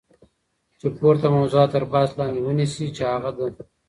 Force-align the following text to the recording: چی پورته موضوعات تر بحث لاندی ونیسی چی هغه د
چی 0.79 0.87
پورته 0.97 1.27
موضوعات 1.35 1.71
تر 1.73 1.83
بحث 1.93 2.11
لاندی 2.17 2.41
ونیسی 2.43 2.85
چی 2.95 3.03
هغه 3.11 3.31
د 3.35 3.37